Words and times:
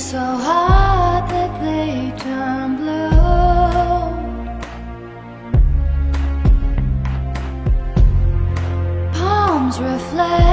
so 0.00 0.16
hard 0.18 1.28
that 1.28 1.60
they 1.60 2.10
turn 2.18 2.76
blue. 2.76 3.10
Palms 9.12 9.78
reflect. 9.78 10.49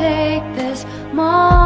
take 0.00 0.42
this 0.56 0.86
moment. 1.12 1.59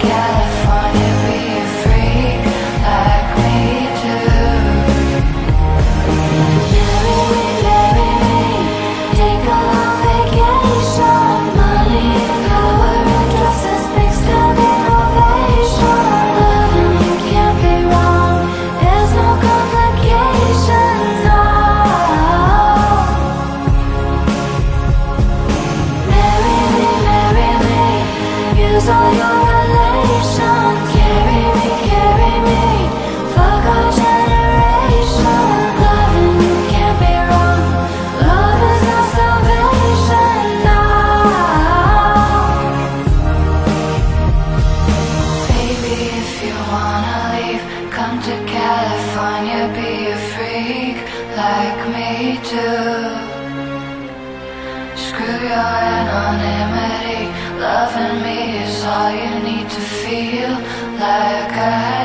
podcast. 0.00 0.29
like 51.60 51.84
me 51.96 52.12
too. 52.50 53.00
Screw 55.06 55.40
your 55.52 55.72
anonymity, 55.98 57.20
loving 57.66 58.16
me 58.24 58.38
is 58.64 58.84
all 58.92 59.10
you 59.22 59.32
need 59.48 59.68
to 59.76 59.82
feel 60.00 60.52
like 61.04 61.54
I. 61.76 61.99